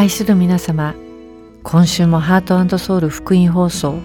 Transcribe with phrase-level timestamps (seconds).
[0.00, 0.94] 愛する皆様
[1.62, 3.98] 今週もハートソウル福音放送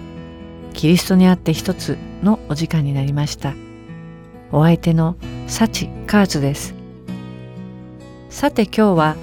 [0.74, 3.54] キリストにあって一つのお時間になりました。
[4.52, 6.74] お相手のサチカーズです。
[8.28, 9.16] さて今日は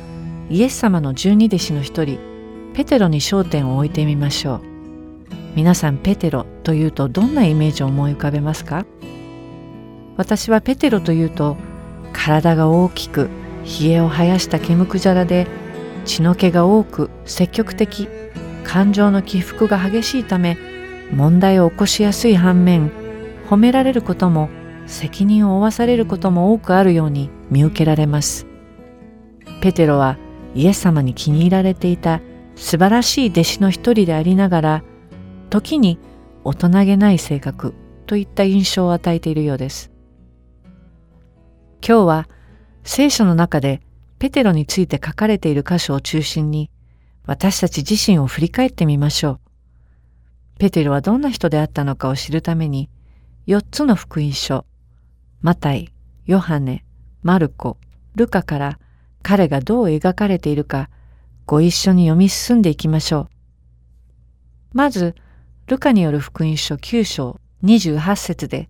[0.49, 2.17] イエス様の十二弟子の一人
[2.73, 4.61] ペテロに焦点を置いてみましょう。
[5.55, 8.87] 皆さんペテロというとどんなイメージを思い浮かべますか？
[10.17, 11.55] 私はペテロというと
[12.13, 13.29] 体が大きく
[13.63, 15.45] 冷えを生やした毛むくじゃらで
[16.05, 18.07] 血の気が多く積極的
[18.63, 20.57] 感情の起伏が激しいため
[21.11, 22.91] 問題を起こしやすい反面
[23.49, 24.49] 褒められることも
[24.85, 28.47] 責任を負わされることも多くあるように見受けられます。
[29.61, 30.17] ペテロは
[30.55, 32.21] イエス様に気に入られていた
[32.55, 34.83] 素晴らしい弟子の一人でありながら
[35.49, 35.99] 時に
[36.43, 37.73] 大人げない性格
[38.05, 39.91] といった印象を与えているようです。
[41.85, 42.29] 今日は
[42.83, 43.81] 聖書の中で
[44.23, 46.71] ペテロについて書かれている箇所を中心に
[47.25, 49.39] 私たち自身を振り返ってみましょう。
[50.59, 52.89] ペテロはどんな人であったのかを知るために
[53.47, 54.65] 4つの福音書
[55.41, 55.91] マタイ、
[56.25, 56.85] ヨハネ、
[57.21, 57.75] マルコ、
[58.15, 58.79] ルカから
[59.23, 60.89] 彼がどう描かれているか
[61.45, 63.27] ご一緒に読み進んでいきましょ
[64.73, 64.77] う。
[64.77, 65.15] まず、
[65.67, 68.69] ルカによる福音書9章28節で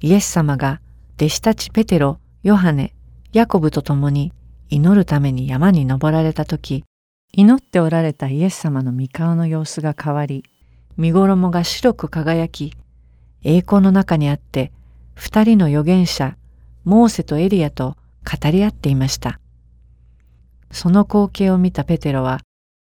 [0.00, 0.80] イエス様が
[1.16, 2.94] 弟子たちペテロ、ヨハネ、
[3.32, 4.32] ヤコブと共に
[4.70, 6.84] 祈るために山に登られた時
[7.32, 10.44] 祈っておられたイエス様の御顔の様子が変わり
[10.96, 12.72] 身衣が白く輝き
[13.42, 14.72] 栄光の中にあって
[15.14, 16.36] 二人の預言者
[16.84, 19.40] モーセとエリアと語り合っていました。
[20.70, 22.40] その光景を見たペテロは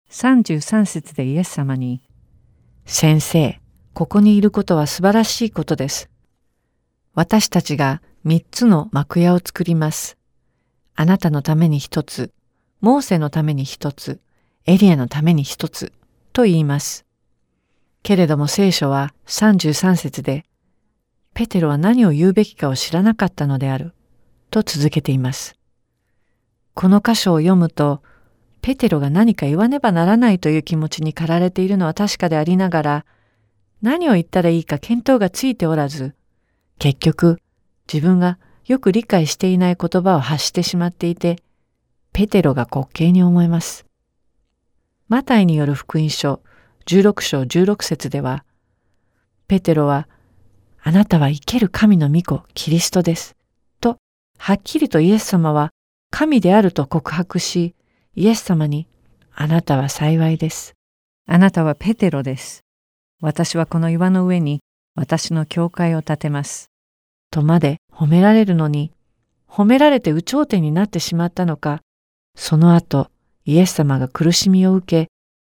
[0.10, 2.02] 33節でイエス様に
[2.86, 3.60] 「先生
[3.94, 6.10] ここにいることは素晴らしいことです」
[7.14, 10.18] 「私たちが三つの幕屋を作ります」
[10.96, 12.32] あなたのために一つ、
[12.80, 14.22] モーセのために一つ、
[14.66, 15.92] エリアのために一つ、
[16.32, 17.06] と言います。
[18.02, 20.46] けれども聖書は33節で、
[21.34, 23.94] ペテロは何を言うべきかを知らなかったのである、
[24.52, 25.58] と続けています。
[26.74, 28.02] この箇所を読むと、
[28.62, 33.06] ペテロが何か言わねばならないという気持ちに駆られているのは確かでありながら、
[33.82, 36.16] 何を言ったらいいか見当がついておらず、
[36.80, 37.42] 結局
[37.92, 41.38] 自分がよく理解していない言葉を発してしまっていて、
[42.14, 43.86] ペテロが滑稽に思えます。
[45.08, 46.42] マタイによる福音書
[46.88, 48.44] 16章16節では、
[49.48, 50.08] ペテロは、
[50.82, 53.36] あなたは生ける神の御子、キリストです。
[53.82, 53.98] と、
[54.40, 55.72] はっきりとイエス様は
[56.10, 57.76] 神であると告白し、
[58.16, 58.88] イエス様に、
[59.34, 60.74] あなたは幸いです。
[61.28, 62.64] あなたはペテロです。
[63.22, 64.62] 私はこの岩の上に
[64.96, 66.72] 私の教会を建てます。
[67.36, 68.94] とまで褒められるのに、
[69.46, 71.82] 褒められて有頂天になってしまったのか、
[72.38, 73.12] その後、
[73.44, 75.12] イエス様が苦しみを受け、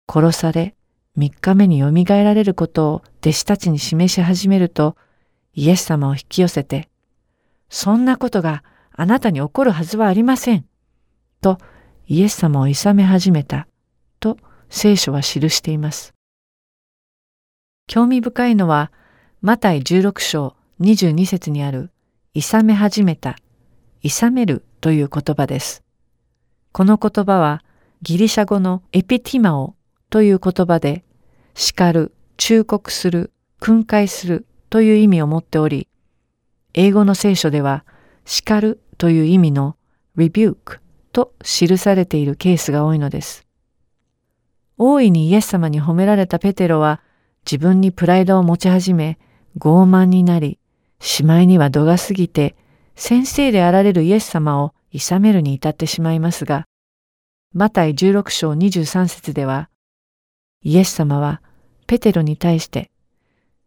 [0.08, 0.76] 殺され、
[1.16, 4.96] 三日目によみがえられることを弟子たちに示し始めると、
[5.56, 6.88] イエス様を引き寄せて、
[7.68, 10.68] そんなことがあなたに起こるはずはありません。
[11.42, 11.58] と、
[12.06, 13.68] イエス様を諌め始めた。
[14.20, 14.38] と、
[14.70, 16.14] 聖書は記しています。
[17.88, 18.92] 興味深いのは、
[19.42, 21.92] マタイ16章22節にある、
[22.34, 23.38] いさめ始めた、
[24.02, 25.84] いさめるという言葉です。
[26.72, 27.64] この言葉は、
[28.02, 29.76] ギリシャ語のエピティマオ
[30.10, 31.04] という言葉で、
[31.54, 35.88] 叱る、忠告する、訓戒するという意味を持っており、
[36.74, 37.86] 英語の聖書では、
[38.26, 39.76] 叱るという意味の
[40.18, 40.80] rebuke
[41.14, 43.46] と記されているケースが多いのです。
[44.80, 47.02] 大いにイエス様に褒められたペテロは
[47.46, 49.20] 自分にプライドを持ち始め
[49.60, 50.58] 傲慢になり
[51.02, 52.56] しまいには度が過ぎて
[52.96, 56.68] 先生であられるイエス様を諌めるに至ってしまいますが、
[57.54, 59.70] マタイ16章23節では、
[60.62, 61.42] イエス様は
[61.88, 62.92] ペテロに対して、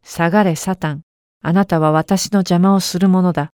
[0.03, 1.03] 下がれサタン、
[1.43, 3.51] あなたは私の邪魔をするものだ。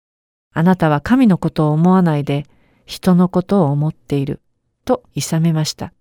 [0.53, 2.45] あなたは神のことを思わないで
[2.85, 4.41] 人のことを思っている。
[4.85, 5.91] と諌めました。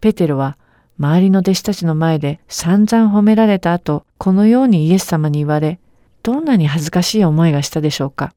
[0.00, 0.58] ペテロは
[0.98, 5.80] 周りの弟子たちの前で散々褒められた後、このようにイエス様に言われ、
[6.28, 8.34] どんなに恥ずかしい思いがしたでしょうか。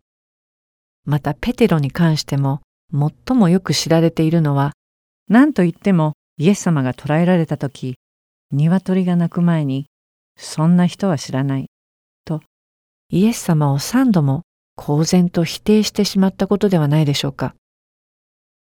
[1.03, 2.61] またペテロに関しても
[2.93, 4.71] 最もよく知られているのは、
[5.27, 7.95] 何と言ってもイエス様が捕らえられた時、
[8.53, 9.87] 鶏が鳴く前に、
[10.37, 11.65] そんな人は知らない、
[12.23, 12.41] と
[13.09, 14.43] イエス様を三度も
[14.77, 17.55] 公然と否定してしまったことではないでしょうか。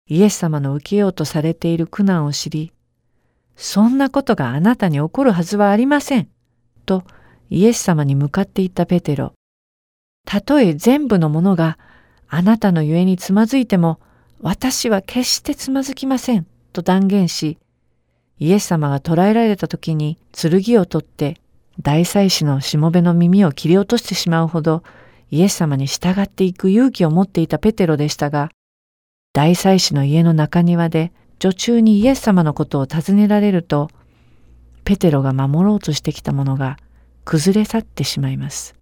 [0.07, 2.73] イエス様の受けようとされている苦難を知り、
[3.55, 6.29] そんなことがあなたに起こるはずはありません、
[6.85, 7.03] と
[7.49, 9.33] イエス様に向かっていったペテロ。
[10.25, 11.77] たとえ全部のものが
[12.27, 13.99] あなたのゆえにつまずいても、
[14.41, 17.57] 私は決してつまずきません、と断言し、
[18.39, 21.37] イエス様が捕らえられた時に剣を取って
[21.81, 24.83] 大祭司のしもべの耳を切り落としてしまうほど
[25.31, 28.49] イエス様に従っていく勇気を持っていたペテロでしたが、
[29.33, 33.89] 大祭司の家の中庭で女中にイエス様のことを尋ねられると、
[34.83, 36.77] ペテロが守ろうとしてきたものが
[37.25, 38.75] 崩れ去ってしまいます。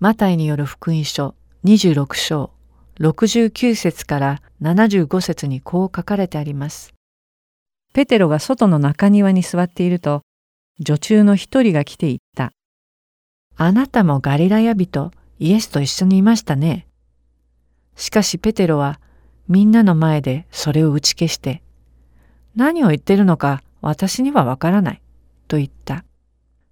[0.00, 1.34] マタイによる福音書
[1.64, 2.50] 26章
[2.98, 6.94] 69節から75節にこう書かれてあります。
[7.92, 10.22] ペテロが外の中庭に座っていると、
[10.80, 12.52] 女中の一人が来て言った。
[13.56, 16.86] あなたもガリラヤ人イエスと一緒にいましたね。
[17.96, 19.00] しかしペテロは
[19.46, 21.62] みんなの前でそれを打ち消して、
[22.56, 25.02] 何を言ってるのか私にはわからない、
[25.48, 26.04] と言った。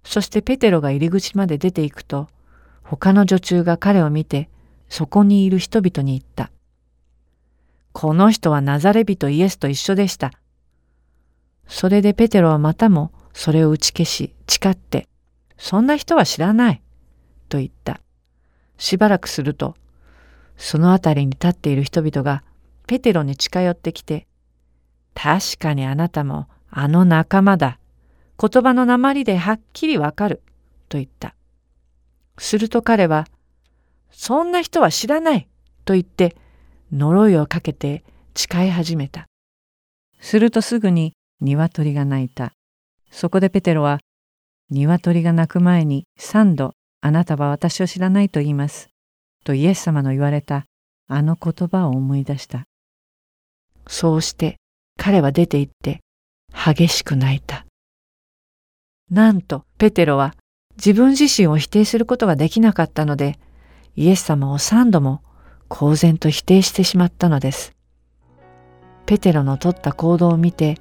[0.03, 2.27] そしてペテロが入り口まで出ていくと、
[2.83, 4.49] 他の女中が彼を見て、
[4.89, 6.51] そこにいる人々に言った。
[7.93, 10.31] この人はナザレ人イエスと一緒でした。
[11.67, 15.07] それでペテロはまたもそれを打ち消し、誓って、
[15.57, 16.81] そんな人は知らない、
[17.49, 18.01] と言った。
[18.77, 19.75] しばらくすると、
[20.57, 22.43] その辺りに立っている人々が
[22.87, 24.27] ペテロに近寄ってきて、
[25.15, 27.79] 確かにあなたもあの仲間だ。
[28.39, 30.41] 言葉の鉛ではっきりわかる。
[30.89, 31.35] と言った。
[32.37, 33.25] すると彼は、
[34.11, 35.47] そんな人は知らない
[35.85, 36.35] と言って
[36.91, 38.03] 呪いをかけて
[38.35, 39.27] 誓い始めた。
[40.19, 42.53] するとすぐに鶏が鳴いた。
[43.11, 43.99] そこでペテロは、
[44.69, 48.89] 鶏が鳴く前に三度あなたは私を知らないと言います。
[49.43, 50.65] とイエス様の言われた
[51.07, 52.63] あの言葉を思い出した。
[53.87, 54.57] そうして
[54.97, 55.99] 彼は出て行って
[56.53, 57.65] 激しく泣いた。
[59.11, 60.35] なんとペテロは
[60.77, 63.37] 自分自身を否定することができなかったので
[63.95, 65.21] イエス様を三度も
[65.67, 67.73] 公然と否定してしまったのです。
[69.05, 70.77] ペテロの取った行動を見て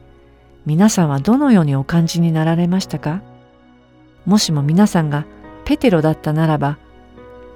[0.64, 3.20] 皆さんはどのようにお感じになられましたか？
[4.24, 5.26] もしも皆さんが
[5.64, 6.78] ペテロだったならば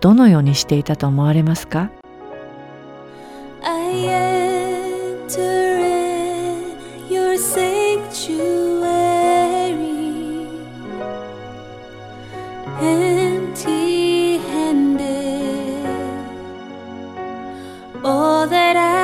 [0.01, 1.91] どのようにしていたと思われますか
[3.62, 4.09] ？I
[5.29, 6.77] enter in
[7.09, 9.06] your sanctuary.
[12.81, 15.87] Empty handed
[18.05, 18.96] all that I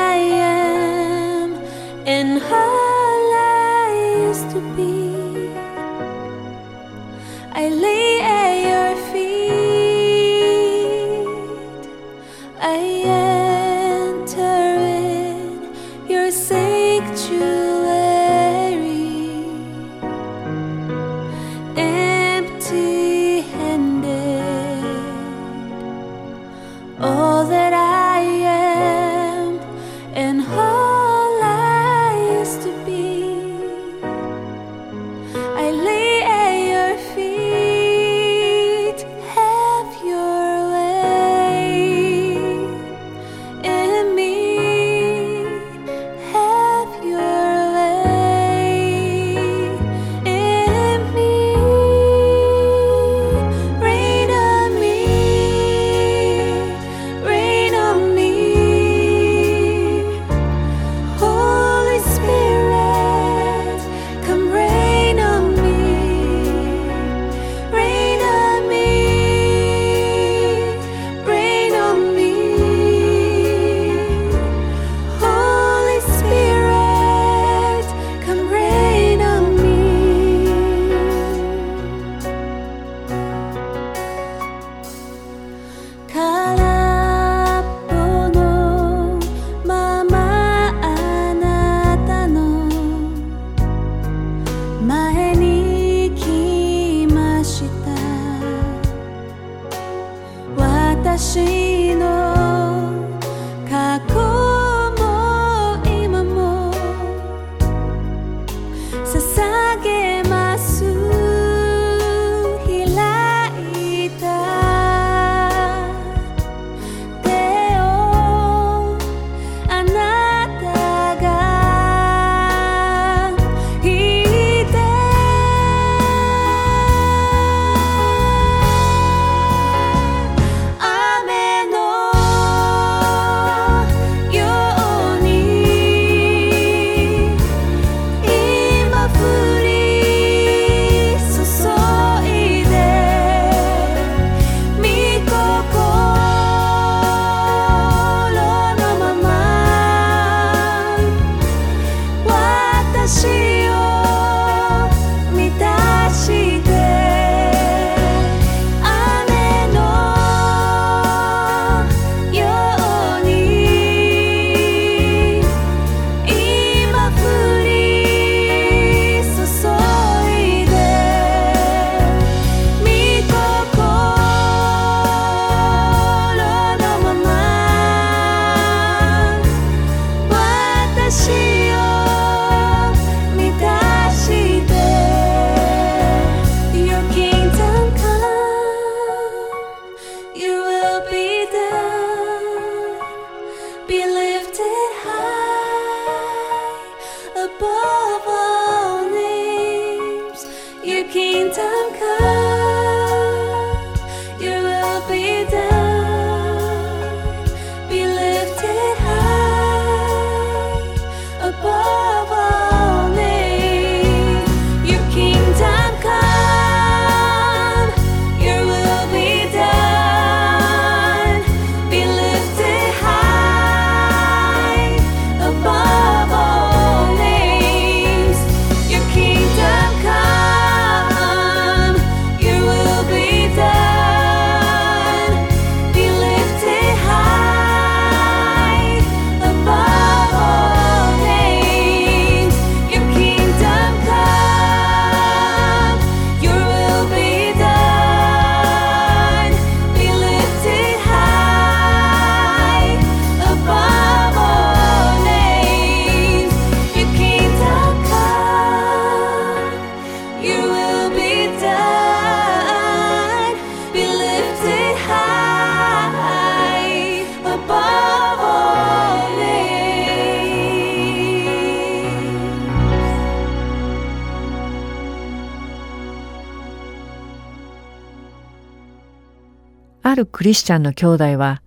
[280.12, 281.62] あるクリスチャンの兄弟は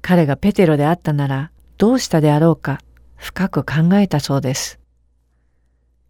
[0.00, 2.80] 彼がペテロであったならどうしたであろうか
[3.16, 4.80] 深く考えたそうです。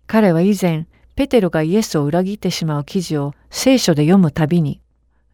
[0.07, 4.81] 彼は以前ペテロがイエスを裏切ってしまう記事を聖書で読むたびに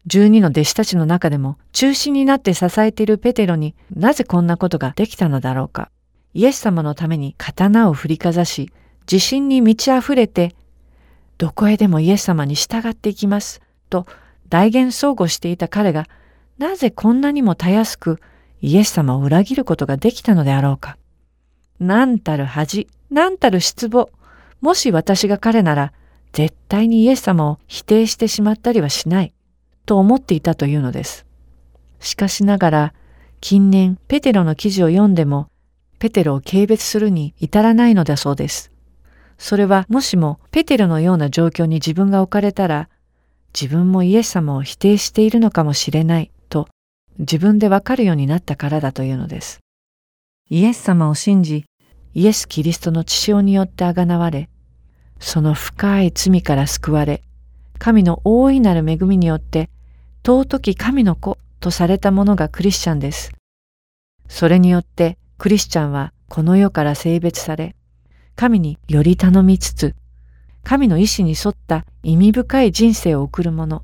[0.07, 5.91] 十二の弟子たちの中でも中心になって支えているペテロになぜこんなことができたのだろうか。
[6.33, 8.71] イエス様のために刀を振りかざし、
[9.01, 10.55] 自信に満ち溢れて、
[11.37, 13.61] どこへでもイエス様に従っていきます、
[13.91, 14.07] と
[14.49, 16.07] 大言相互していた彼が、
[16.57, 18.19] なぜこんなにもたやすく
[18.61, 20.97] イエス様を裏切ることができたのであろうか。
[21.79, 24.09] なんたる恥、なんたる失望。
[24.61, 25.93] もし私が彼なら、
[26.31, 29.33] 絶対にイエス様を否定してしまったりはしない。
[29.85, 31.25] と思っていたというのです。
[31.99, 32.93] しかしながら、
[33.41, 35.49] 近年ペテロの記事を読んでも、
[35.99, 38.71] ペテロを軽蔑するに至らないのだそうです。
[39.37, 42.87] それはもしもペテロのような状況に自分が置かれたら、
[43.53, 46.31] 自分もイエス様を否定しているのかもしれない
[47.19, 49.59] 自分でわかるようになったからだというのです。
[50.49, 51.65] イエス様を信じ、
[52.13, 54.49] イエス・キリストの血潮によってあがなわれ、
[55.19, 57.23] その深い罪から救われ、
[57.79, 59.69] 神の大いなる恵みによって
[60.25, 63.31] 尊き神の子とされたものがクリスチャンです。
[64.27, 67.75] それによってクリスチャンはこの世から性別され、
[68.35, 69.95] 神により頼みつつ、
[70.63, 73.83] 神の意志に沿った意味深い人生を送る者、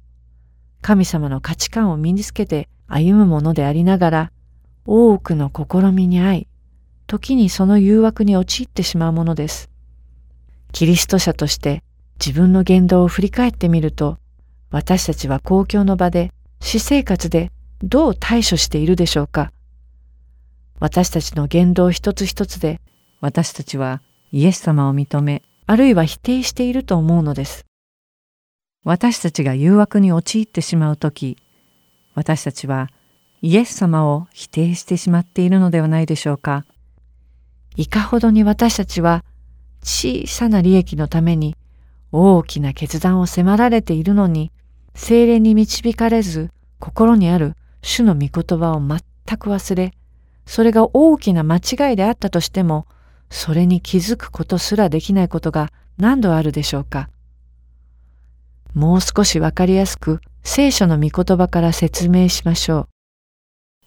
[0.82, 4.32] 神様の価値観を身につけて歩むものでありながら、
[4.86, 6.48] 多くの試みに遭い、
[7.08, 9.70] 時にその誘惑に陥ってしまうものです。
[10.72, 11.84] キリスト者として
[12.20, 14.18] 自分の言動を振り返ってみると、
[14.72, 19.52] 私たちは公共の場で、私生活でどう対処しているでしょうか
[20.80, 22.82] 私たちの言動一つ一つで、
[23.22, 27.66] 私たちはイエス様を認め、あるいは否定していると思うのです。
[28.84, 31.38] 私たちが誘惑に陥ってしまうとき、
[32.20, 32.90] 私たちは
[33.42, 36.66] イエス様を否定してしまっているのではないでしょうか。
[37.78, 39.24] いかほどに私たちは
[39.82, 41.56] 小さな利益のために
[42.12, 44.52] 大きな決断を迫られているのに、
[44.96, 49.00] 精霊に導かれず、心にある主の御言葉を全
[49.38, 49.94] く忘れ、
[50.46, 52.86] それが大きな間違いであったとしても、
[53.30, 57.10] それに気づくことすらできないことが何度あるでしょうか。
[58.74, 62.88] もう少しわかりやすく聖書の御言葉から説明しましょ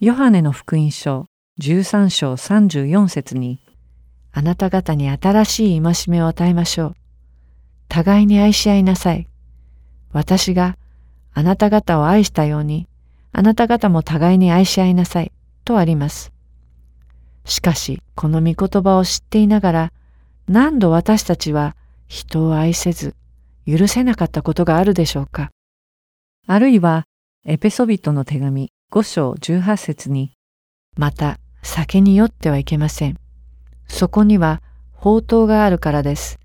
[0.01, 0.05] う。
[0.05, 1.27] ヨハネの福音書
[1.61, 3.61] 13章34節に、
[4.33, 6.95] あなた方に新しい戒めを与えましょう。
[7.89, 9.29] 互いに愛し合いなさい。
[10.13, 10.79] 私が
[11.35, 12.89] あなた方を愛したように、
[13.33, 15.33] あなた方も互いに愛し合いなさい。
[15.65, 16.33] とあります。
[17.45, 19.93] しかし、この御言葉を知っていながら、
[20.49, 21.77] 何度私たちは
[22.09, 23.15] 人を愛せず、
[23.67, 25.51] 許せなかったことがあるでしょうか？
[26.47, 27.07] あるいは、
[27.45, 30.33] エペソビトの手紙5章18節に、
[30.97, 33.19] また、酒に酔ってはいけません。
[33.89, 34.63] そこには、
[34.95, 36.39] 宝刀があるからです。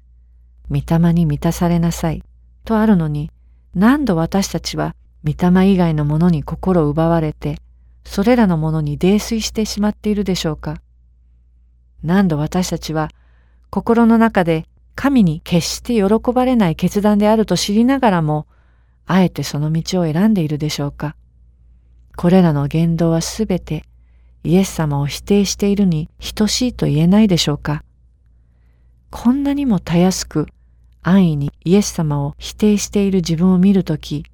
[0.70, 2.24] 御霊に満たされなさい
[2.66, 3.32] とあるのに
[3.74, 7.58] 何度私たちは御霊以外のものに心を奪われて
[8.04, 10.82] それらのものに泥酔してしまっているでしょうか
[12.04, 13.10] 何度私たちは
[13.70, 18.48] 心の中で神に決して喜ばれない決断であると知りながらも
[19.08, 21.16] あえてその道を選んでいるでしょうか
[22.16, 23.84] これらの言動はすべて
[24.44, 27.84] イエス様を否定しているに等しいと言えないでしょうか
[29.10, 30.48] こんなにもたやすく
[31.10, 34.26] 安易にイエス様を否定している自分を見るとき、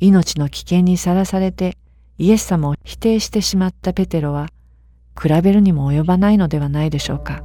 [0.00, 1.78] 命の危険にさらされて
[2.18, 4.48] イエス様を否定してしまったペテロは、
[5.20, 7.42] 比べるにも及ばないのではないでしょうか。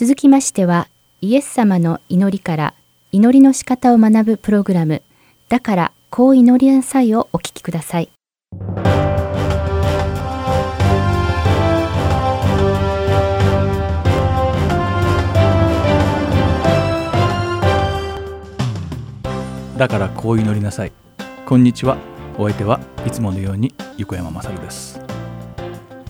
[0.00, 0.86] 続きましては
[1.20, 2.74] イエス様の祈りから
[3.10, 5.02] 祈りの仕方を学ぶプログラム。
[5.48, 8.08] だからこう祈りなさいをお聞きください。
[19.76, 20.92] だからこう祈りなさい。
[21.44, 21.98] こんにちは。
[22.38, 25.00] お相手はいつものように横山まさるです。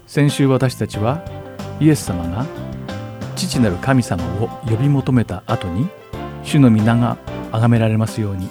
[0.07, 1.25] 先週私たちは
[1.81, 2.45] イエス様が
[3.49, 5.89] 父なる神様を呼び求めた後に
[6.45, 7.17] 主の皆が
[7.51, 8.47] 崇められますように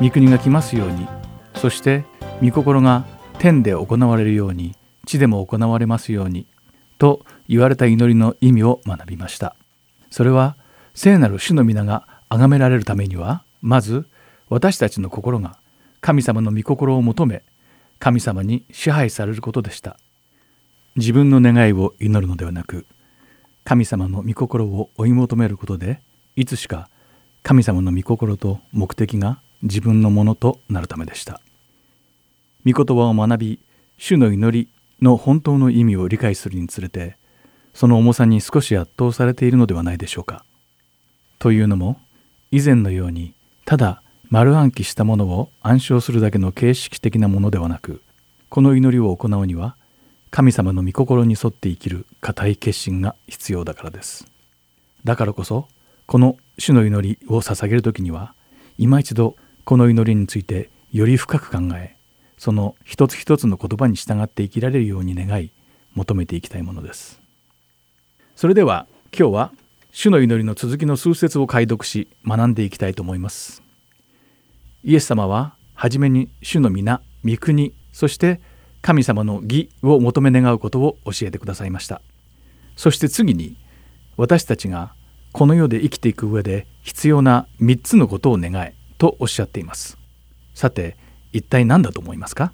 [0.00, 1.08] 御国が来ますように
[1.54, 2.04] そして
[2.42, 3.06] 御心が
[3.38, 4.74] 天で行われるように
[5.06, 6.46] 地でも行われますように
[6.98, 9.54] と言われた祈りの意味を学びました。
[10.10, 10.56] それは
[10.94, 14.06] 聖なる主の皆が崇められるためにはまず
[14.48, 15.58] 私たちの心が
[16.00, 17.42] 神様の御心を求め
[17.98, 19.96] 神様に支配されることでした。
[20.96, 22.86] 自分の願いを祈るのではなく
[23.66, 26.00] 神様の御心を追い求めることで
[26.36, 26.88] いつしか
[27.42, 31.40] 神様の御心と目的が自分のものとなるためでした。
[32.64, 33.58] 御言葉を学び
[33.98, 34.68] 主の祈り
[35.02, 37.16] の本当の意味を理解するにつれて
[37.74, 40.44] その重さに少し圧倒されているのではないでしょうか。
[41.40, 41.98] というのも
[42.52, 44.00] 以前のようにただ
[44.30, 48.00] 丸暗記したものを暗唱するだけの形式的なものではなく
[48.48, 49.76] この祈りを行うには
[50.30, 54.26] 神様の御心に沿って生きる固い決心が必要だからです。
[55.04, 55.68] だからこそ
[56.06, 58.34] この主の祈りを捧げる時には
[58.78, 61.96] 今一度この祈りについてより深く考え
[62.38, 65.50] その一つ一つの言葉に従って生きられるように願い
[65.94, 67.20] 求めていきたいものです。
[68.34, 68.86] それでは
[69.16, 69.52] 今日は
[69.92, 73.62] 主の祈りの続きの数節を解読し学んでいきたいと思います。
[74.84, 78.40] イエス様は初めに主の皆御国そして
[78.86, 82.02] 神様の義を求め願うことを教えてくださいました。
[82.76, 83.56] そして次に
[84.16, 84.94] 私たちが
[85.32, 89.98] この世で生きていく上で必要な3つのことを願えとおっしゃっています。
[90.54, 90.96] さて
[91.32, 92.52] 一体何だと思いますか？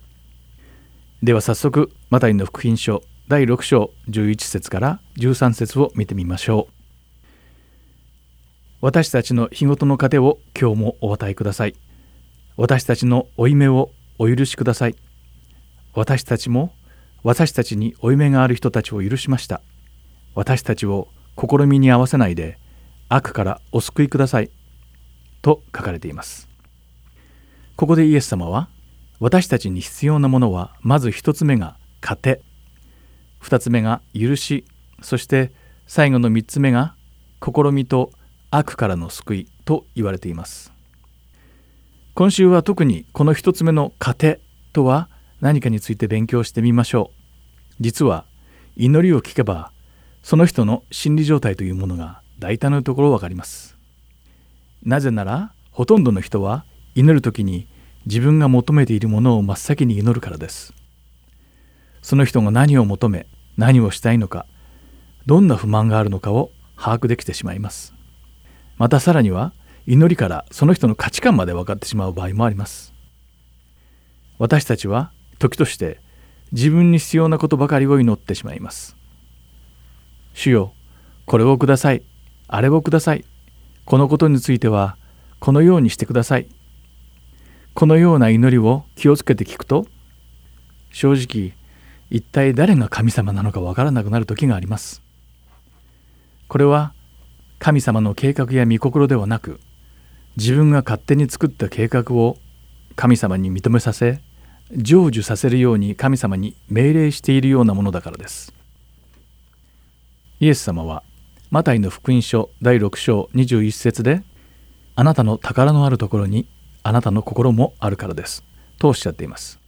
[1.23, 6.73] では早速マタイの福音書第6章11節から13節を見てみましょう。
[8.81, 11.75] 私たちの日ごとの糧を今日もお与えください。
[12.57, 14.97] 私たちの負い目をお許しください。
[15.95, 16.73] 私たちも
[17.23, 19.61] 私たちに負い目がある人たちを許しました。
[20.35, 22.59] 私たちを試みに合わせないで
[23.09, 24.51] 悪からお救いください。
[25.43, 26.49] と書かれています。
[27.77, 28.69] ここでイエス様は
[29.21, 32.41] 私たちに必要なものはまず一つ目が糧。
[33.39, 34.65] 二つ目が許し。
[35.03, 35.53] そして
[35.87, 36.95] 最後の三つ目が
[37.45, 38.13] 試みと
[38.51, 40.73] 悪からの救いと言われています。
[42.15, 44.41] 今週は特にこの一つ目の糧
[44.73, 45.09] とは
[45.43, 47.83] 何かについて勉強してみましょう。
[47.83, 48.27] 実は
[48.77, 49.73] 祈りを聞けば
[50.23, 53.77] その人の心理状態というものが大体のところわかります。
[54.85, 57.67] なぜならほとんどの人は祈る時に
[58.07, 60.75] 自分が求めているものを真っ先に祈るからです。
[62.03, 63.27] その人が何を求め
[63.57, 64.47] 何をしたいのか
[65.27, 67.95] どんな不満があるのかを把握できてしまいます。
[68.79, 69.53] またさらには
[69.89, 72.95] 祈りからその人の価値観まで分かってしまう場合もあります。
[74.39, 75.99] 私たちは時として
[76.53, 78.97] 自分に必要なことばかりを祈ってしまいます。
[80.35, 80.73] 主よ、
[81.27, 82.03] これをください。
[82.47, 83.25] あれをください。
[83.85, 84.97] このことについては
[85.41, 86.47] このようにしてください。
[87.75, 89.87] このような祈りを気をつけて聞くと
[90.93, 91.55] 正直
[92.11, 95.03] 一体誰が神様なのかわからなくなる時があります。
[96.47, 96.93] これは
[97.59, 99.59] 神様の計画や御心ではなく
[100.37, 102.37] 自分が勝手に作った計画を
[102.95, 104.21] 神様に認めさせ
[104.75, 108.55] 成就させるように神様に命令しているようなものだからです。
[110.41, 111.03] イエス様は
[111.51, 114.25] マタイの福音書第6章21節で
[114.97, 116.49] 「あなたの宝のあるところに
[116.83, 118.45] あなたの心もあるからです」
[118.81, 119.61] とおっしゃっています。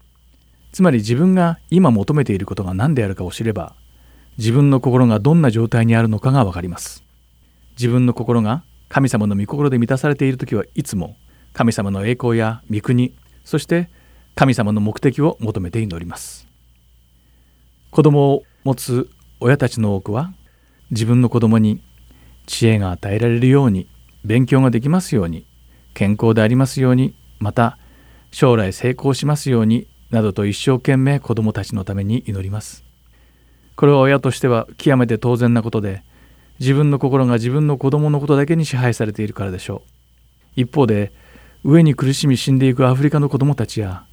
[0.73, 3.77] つまり自分が今求めていることが何であるかを知れば
[4.39, 7.05] 自分の心がどんな状態にあるのかがわかります。
[7.77, 11.17] 自分の心が神様の御心で満たされている時はいつも
[11.53, 13.15] 神様の栄光や御国
[13.45, 13.91] そして
[14.35, 16.49] 神様の目的を求めて祈ります。
[17.91, 19.09] 子供を持つ
[19.41, 20.33] 親たちの多くは
[20.91, 21.83] 自分の子供に
[22.47, 23.89] 知恵が与えられるように
[24.25, 25.47] 勉強ができますように
[25.95, 27.79] 健康でありますようにまた
[28.33, 32.85] 将来成功しますようになどと一生懸命子供たちのために祈ります。
[33.77, 36.03] これは親としては極めて当然なことで
[36.59, 39.83] 自分の心が自分の子供のことだけに支配されているからでしょ
[40.57, 40.61] う。
[40.61, 41.13] 一方で
[41.65, 44.07] 飢えに苦しみ死んでいくアフリカの子供たちや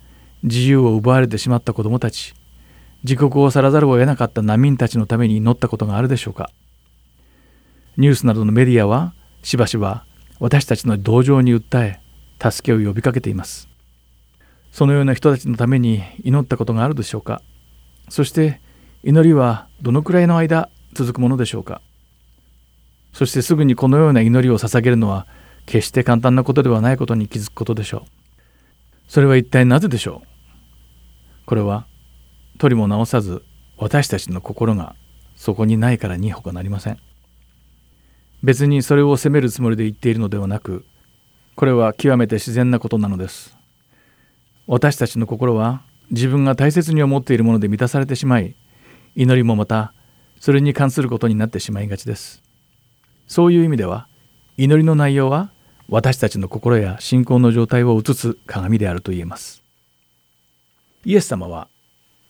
[0.43, 2.33] 自由を奪われてしまった子供たち
[3.03, 6.51] 自国を去らざるを得なかった難民たちのために祈ったことがあるでしょうか。
[7.97, 10.05] ニュースなどのメディアはしばしば
[10.39, 11.99] 私たちの同情に訴え
[12.39, 13.67] 助けを呼びかけています。
[14.71, 17.41] そのような人たちのために祈ったことがあるでしょうか。
[18.09, 18.61] そして
[19.03, 21.81] 祈りはどのくらいの間続くものでしょうか。
[23.13, 25.27] そしてすぐにこのような祈りを捧げるのは
[25.65, 28.09] 決して簡単なことではないことに気づくことでしょう。
[29.07, 30.30] それは一体なぜでしょう。
[31.45, 31.87] これは
[32.57, 33.43] 取りも直さず
[33.77, 34.95] 私たちの心が
[35.35, 36.99] そこにないからにほかなりません。
[38.43, 40.85] 別にそれを責めるつもりで言っているのではなく
[41.55, 43.57] これは極めて自然なことなのです。
[44.67, 48.55] 私たちの心は自分が大切に思っているもので満たされてしまい
[49.15, 49.93] 祈りもまた
[50.39, 52.41] それに関することになってしまいがちです。
[53.27, 54.07] そういう意味では
[54.57, 55.51] 祈りの内容は
[55.87, 59.60] 私たちの心や信仰の状態を映す鏡であると言えます。
[61.03, 61.67] イエス様は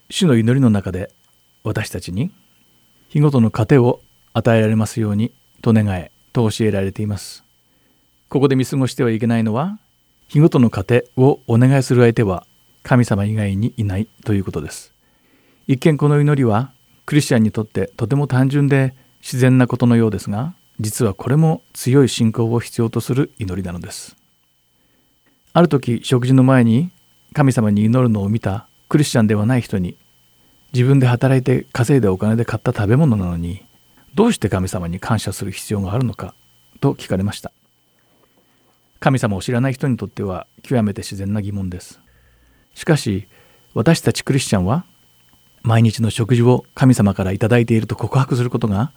[0.08, 1.10] 主の祈りの中で
[1.62, 2.30] 私たちに
[3.08, 4.00] 日ごとの糧を
[4.32, 7.44] 与えられますようにと願えと教えられています。
[8.30, 9.78] ここで見過ごしてはいけないのは
[10.26, 12.46] 日ごとの糧をお願いする相手は
[12.82, 14.94] 神様以外にいないということです。
[15.66, 16.72] 一見この祈りは
[17.04, 24.16] クリスチャンにとってとても単純で自然なことのようですが実はこれも強い信仰を必要とする祈りなのです。
[25.52, 26.90] ある時食事の前に
[27.32, 29.96] 神様に祈るのを見たクリスチャンではない人に
[30.72, 33.64] 自分で働いて稼いでお金で買った食べ物なのに
[34.14, 36.34] どうして神様に感謝する必要があるのか
[36.80, 37.52] と聞かれました。
[39.00, 42.00] 神様を知らない人にとっては極めて自然な疑問です。
[42.74, 43.26] しかし
[43.74, 44.84] 私たちクリスチャンは
[45.62, 48.92] 毎日の食事を神様から頂いていると告白することが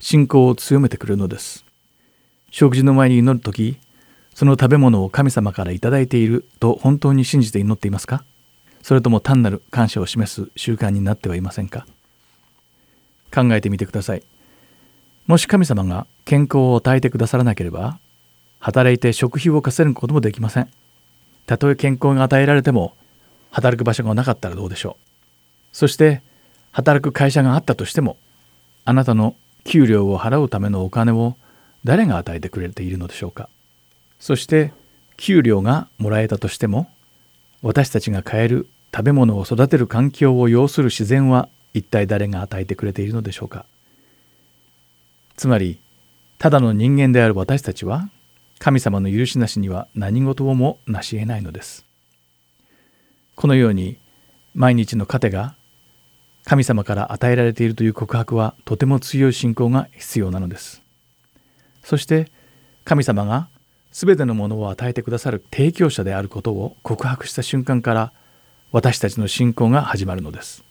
[0.00, 1.64] 信仰を強めてくれるのです。
[2.50, 3.78] 食事の前に祈る時
[4.38, 8.22] その食べ物を神様から頂いていると本当に信じて祈っていますか？
[8.82, 11.88] それとも単なる感謝を示す習慣になってはいませんか？
[13.34, 14.22] 考えてみてください。
[15.26, 17.98] もし神様が健康を与えてくださらなければ
[18.60, 20.68] 働いて食費を稼ぐこともできません。
[21.46, 22.94] たとえ健康が与えられても
[23.50, 25.04] 働く場所がなかったらどうでしょう。
[25.72, 26.22] そして
[26.70, 28.16] 働く会社があったとしても
[28.84, 31.36] あなたの給料を払うためのお金を
[31.82, 33.48] 誰が与えてくれているのでしょうか？
[34.18, 34.72] そして
[35.16, 36.90] 給料がもらえたとしても
[37.62, 43.66] 私たちが買える食べ物を育てる環境を要する自然は一体誰が与えてくれているのでしょうか。
[45.36, 45.80] つまり
[46.38, 48.08] ただの人間である私たちは
[48.58, 51.84] 神様の許しなしには何事をも成し得ないのです。
[53.34, 53.98] このように
[54.54, 55.54] 毎日の糧が
[56.44, 60.82] 神様から与えられているという告白はとても強い信仰が必要なのです。
[61.84, 62.30] そして
[62.84, 63.48] 神様が
[63.92, 68.12] 全てのものを与えてくださる提供者であることを告白した瞬間から
[68.70, 70.62] 私たちの信仰が始まるのです。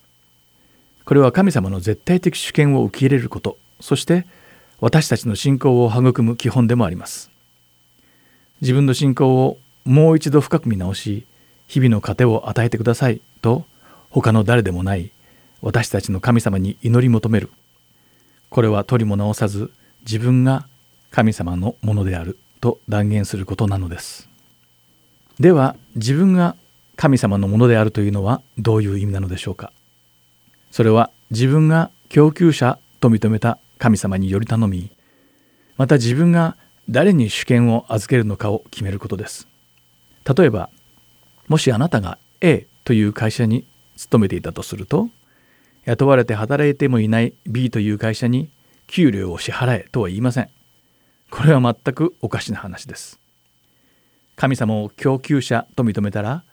[1.05, 3.57] これは神様の絶対的主権を受け入れること。
[3.79, 4.25] そして
[4.79, 7.31] 私たちの信仰を育む基本でもあります。
[8.61, 11.25] 自分の信仰をもう一度深く見直し
[11.67, 13.65] 日々の糧を与えてくださいと
[14.09, 15.11] 他の誰でもない
[15.61, 17.49] 私たちの神様に祈り求める。
[18.49, 20.67] これは取りも直さず自分が
[21.11, 22.37] 神様のものである。
[22.59, 24.27] と断言することなのです。
[25.39, 26.55] では自分が
[26.95, 29.71] 神様のものであるというのはどういう意味なのでしょうか？
[30.71, 34.91] それは自分が供給者と認めた神様により頼み
[35.77, 36.57] また自分が
[36.89, 39.47] 誰に主権を預けるのかを決めることです。
[40.25, 40.69] 例えば
[41.47, 45.09] もしあなたが A という会社に勤めていたとすると
[45.85, 48.49] 雇われて働いてもいない B という会社に
[48.87, 50.49] 給料を支払えとは言いません。
[51.29, 53.19] これは全くおかしな話です。
[54.35, 56.43] 神様を供給者と認めたら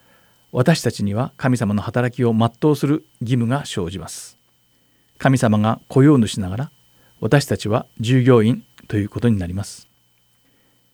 [0.53, 4.39] 私たちには神様の働きを全うする義務が生じます。
[5.19, 6.71] 神様が雇用主ながら
[7.21, 9.89] 私たちは従業員ということになります。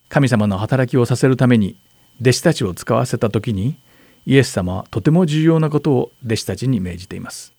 [0.08, 1.76] 神様の働きをさせるために
[2.20, 3.78] 弟子たちを使わせた時に
[4.26, 7.52] イエス様はとても重要なことを弟子たちに命じています。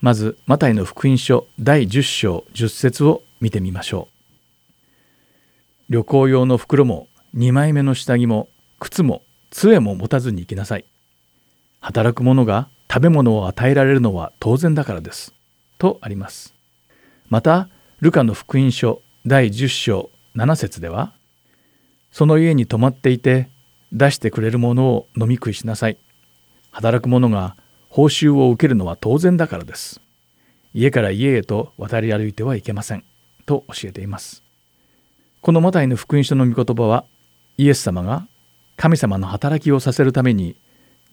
[0.00, 4.11] まずマタイの福音書第10章10節を見てみましょう。
[5.88, 10.84] 旅行用の袋も2枚目の下着も靴も杖も持たずに行きなさい。
[11.80, 15.34] 働く者が食べ物を与えられるのは当然だからです。
[15.78, 16.54] とあります。
[17.28, 17.68] また
[18.00, 21.12] ルカの福音書第10章7節では
[22.10, 23.48] その家に泊まっていて
[23.92, 25.98] 出してくれるものを飲み食いしなさい。
[26.70, 27.56] 働く者が
[27.88, 30.00] 報酬を受けるのは当然だからです。
[30.74, 33.04] 家から家へと渡り歩いてはいけません。
[33.44, 34.42] と教えています。
[35.42, 37.04] このマタイの福音書の御言葉は
[37.58, 38.28] イエス様が
[38.76, 40.54] 神様の働きをさせるために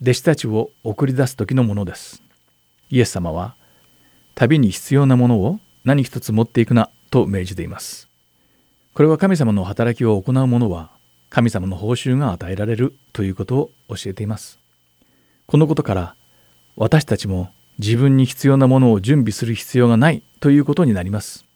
[0.03, 2.21] 弟子たちを送り出す時のものです。
[2.91, 3.55] イエス様は
[4.35, 8.07] 旅に必要なものを何一つ持っていくなと命じています。
[8.93, 10.91] これは神様の働きを行う者は
[11.31, 14.59] 神様の報酬が与えられるということを教えています。
[15.47, 16.15] このことから
[16.75, 21.48] 私たちも自分に必要なものを準備する必要がないということになります。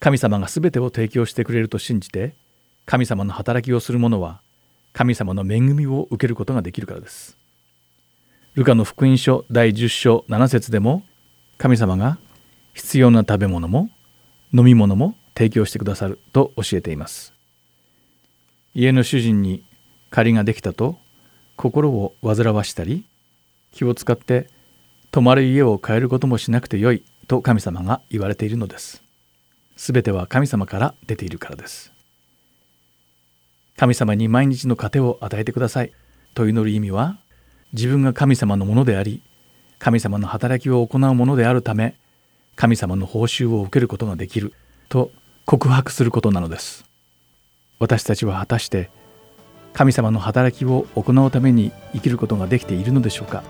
[0.00, 2.34] 神様が全てを提供してくれると信じて
[2.86, 4.40] 神様の働きをする者は
[4.94, 7.36] 神様の恵みを受けることができるからです。
[8.54, 11.04] ルカの福音書第10章7節でも
[11.58, 12.18] 神様が
[12.72, 13.90] 必要な食べ物も
[14.52, 17.34] 飲み物も提供してくださると教えています。
[18.74, 19.64] 家の主人に
[20.10, 20.98] 借りができたと
[21.56, 23.04] 心を煩わしたり
[23.70, 24.48] 気を使って
[25.10, 29.09] 泊まる家を変えることもしなくてよいと神様が言われているのです。
[29.80, 31.90] すべては神様から出ているからです。
[33.78, 35.92] 神様に毎日の糧を与えてください。
[36.34, 37.16] と祈る意味は
[37.72, 39.22] 自分が神様のものであり
[39.78, 41.94] 神様の働きを行うものであるため
[42.56, 44.52] 神様の報酬を受けることができる。
[44.90, 45.10] と
[45.46, 46.84] 告白することなのです。
[47.78, 48.90] 私たちは果たして
[49.72, 53.42] 神様の働きを行うために生きることができているのでしょうか。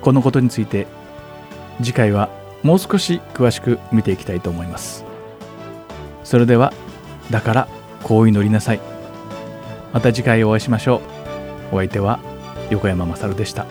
[0.00, 0.86] このことについて
[1.82, 2.30] 次回は
[2.62, 5.03] もう少し詳しく見ていきたいと思います。
[6.24, 6.72] それでは
[7.30, 7.68] だから
[8.02, 8.80] こう祈りなさい。
[9.92, 11.00] また次回お会いしましょ
[11.70, 11.76] う。
[11.76, 12.18] お相手は
[12.70, 13.66] 横山まさるでした。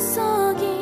[0.00, 0.81] 注ぎ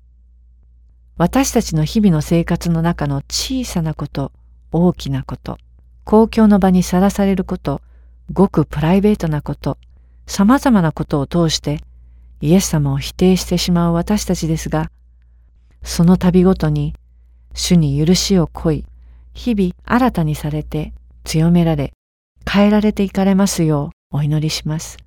[1.17, 4.31] 私たちの日々の生活の中の小さなこと、
[4.71, 5.59] 大きなこと、
[6.03, 7.79] 公共の場にさらされること、
[8.33, 9.77] ごくプライベートなこと、
[10.25, 11.81] 様々なことを通して
[12.41, 14.89] イエス様を否定してしまう私たちですが、
[15.83, 16.95] その度ごとに
[17.53, 18.85] 主に許しを乞い、
[19.35, 21.93] 日々新たにされて強められ、
[22.49, 24.97] 変えられていかれますようお祈りします。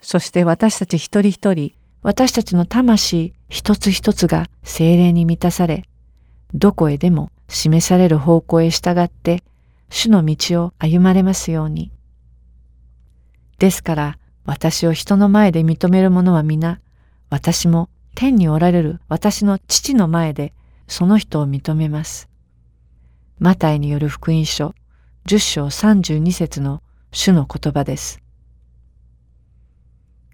[0.00, 5.84] そして私たち一人一人、私たちの魂一つ一つが精霊に満たされ、
[6.54, 9.42] どこへでも示される方向へ従って
[9.90, 11.90] 主の道を歩まれますように。
[13.58, 16.80] ですから私を人の前で認める者は皆、
[17.30, 20.52] 私も天におられる私の父の前で
[20.86, 22.28] その人を認めます。
[23.38, 24.74] マタイによる福音書
[25.26, 28.20] 10章32節の主の言葉です。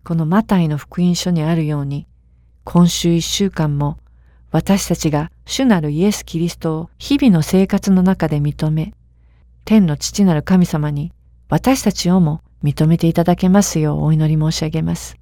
[0.03, 2.07] このマタイの福音書にあるように、
[2.65, 3.99] 今週一週間も
[4.51, 8.95] 私たちが主なるイエス・キリストを日々の生活の中で認め、
[9.65, 11.13] 天の父なる神様に
[11.49, 15.17] 私たちをも認めていただけますようお祈り申し上げます。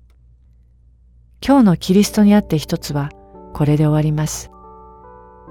[1.47, 3.11] 今日のキリストにあって一つは
[3.55, 4.51] これで終わります。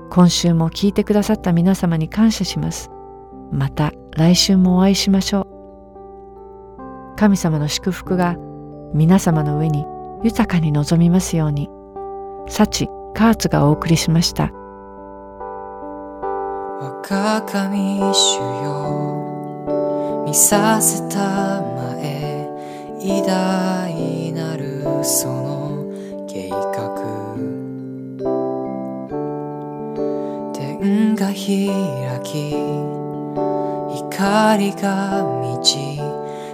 [0.10, 2.90] 今週も聞いてくださった皆様に感謝します。
[3.52, 7.16] また来週もお会いしましょう。
[7.16, 8.36] 神様の祝福が
[8.94, 9.86] 皆様の上に
[10.24, 11.70] 豊かに望みますように。
[12.48, 14.52] 幸カーツがお送りしました。
[16.80, 21.62] 若神主よ見させた
[23.00, 27.36] 偉大なるその計画
[30.54, 31.36] 天が開
[32.24, 32.56] き
[33.95, 36.02] 光が満ち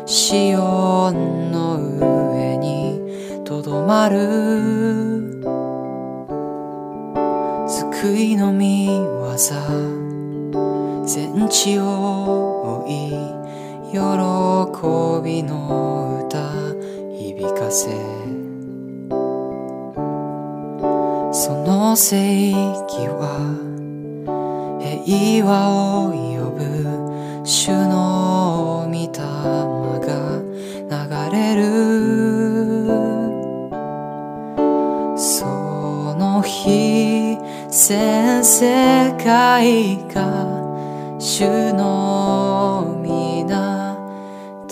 [0.06, 4.18] シオンの上にとどまる
[7.68, 9.38] 救いの見業
[11.06, 13.33] 全地を追い
[13.94, 14.00] 喜
[15.24, 16.40] びの歌
[17.16, 17.92] 響かせ。
[21.32, 22.56] その聖域
[23.08, 23.38] は
[25.06, 25.70] 平和
[26.08, 26.18] を呼
[26.58, 29.10] ぶ主の御霊
[30.02, 30.10] が
[30.90, 31.62] 流れる。
[35.16, 35.46] そ
[36.16, 37.38] の日
[37.70, 40.24] 全世界が
[41.20, 42.23] 主の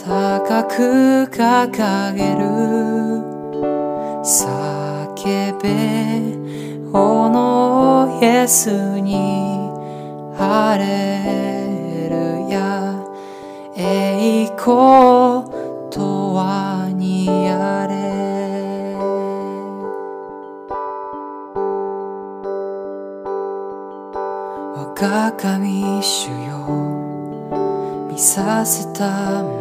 [0.04, 2.41] 高く掲げる。
[4.24, 5.68] 叫べ
[6.91, 9.70] 炎イエスに
[10.36, 12.95] ハレルヤ。
[13.78, 15.45] 栄光
[15.91, 17.93] とはにあれ。
[24.76, 26.66] 我が神主よ。
[28.12, 29.61] 見させた前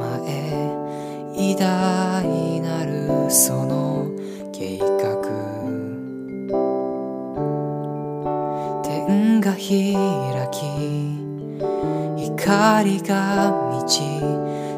[1.42, 4.10] 偉大なるその
[4.52, 4.86] 計画。
[8.82, 9.58] 天が開
[10.50, 11.16] き
[12.24, 14.02] 光が満ち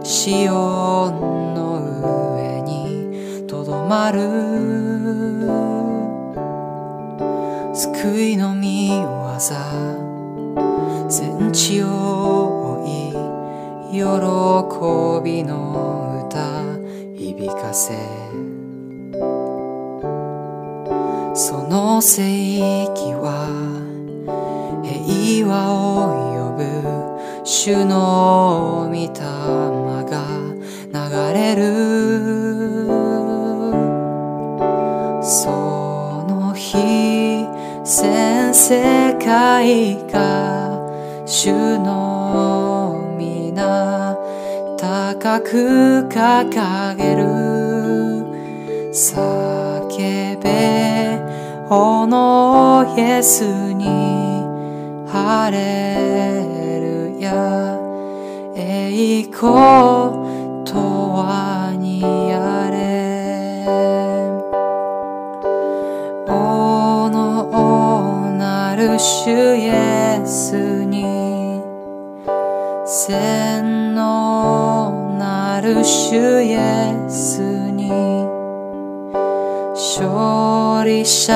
[0.08, 1.80] シオンの
[2.36, 4.20] 上にとどまる。
[7.74, 9.22] 救いの御業
[11.08, 12.41] 全地を
[13.92, 13.98] 喜
[15.22, 16.64] びの歌
[17.14, 17.92] 響かせ。
[21.34, 23.48] その聖域は
[24.82, 25.76] 平和を
[26.32, 29.08] 呼ぶ主の御霊
[30.08, 30.24] が
[30.90, 31.00] 流
[31.34, 31.60] れる。
[35.22, 35.50] そ
[36.30, 37.46] の日
[37.84, 40.80] 全世界が
[41.26, 42.11] 主の
[45.22, 47.22] 高く掲げる。
[48.92, 51.20] 叫べ
[51.68, 53.84] 炎イエスに
[55.06, 57.78] ハレルヤ
[58.56, 59.40] 栄光
[60.64, 60.72] と
[61.14, 63.64] はにあれ。
[66.26, 71.62] おのなる主イエスに。
[72.84, 73.91] 千
[75.62, 77.40] る主イエス
[77.70, 77.88] に。
[79.74, 81.32] 勝利者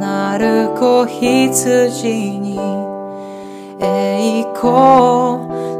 [0.00, 2.58] なる子羊に。
[3.78, 4.66] 栄光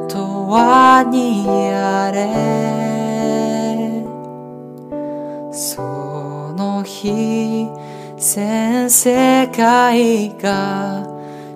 [0.08, 2.26] とはにあれ。
[5.50, 5.82] そ
[6.56, 7.68] の日
[8.16, 11.04] 全世界が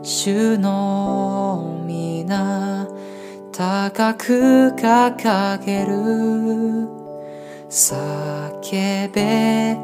[0.02, 2.99] 主の皆。
[3.60, 6.88] 高く掲げる。
[7.68, 9.76] 叫べ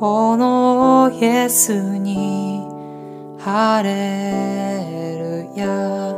[0.00, 2.66] 炎イエスに
[3.38, 6.12] ハレルヤ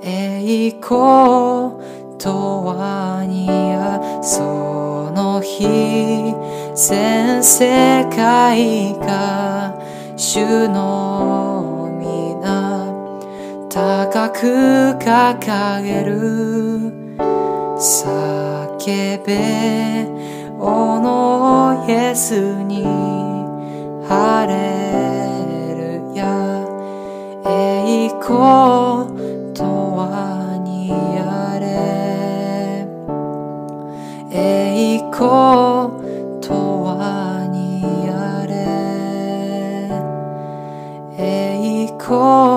[0.00, 1.76] 栄光
[2.16, 4.00] とはにや。
[4.22, 6.34] その日
[6.74, 9.78] 全世界が
[10.16, 11.51] 主の
[13.74, 14.40] 高く
[15.00, 16.92] 掲げる。
[17.78, 20.06] 叫べ
[20.60, 22.84] おのイエスに
[24.06, 24.52] 晴れ
[25.74, 26.22] るや。
[27.46, 29.08] 栄光
[29.54, 29.64] と
[29.96, 31.64] はにあれ。
[34.30, 35.24] 栄光
[36.42, 36.52] と
[36.84, 37.56] はに
[38.10, 38.52] あれ。
[41.16, 42.51] 栄光